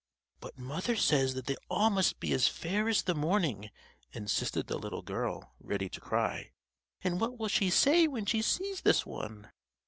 [0.41, 3.69] ]"But mother says that they all must be as fair as the morning,"
[4.13, 6.53] insisted the little girl, eady to cry.
[7.03, 9.51] "And what will she say when she sees this one?"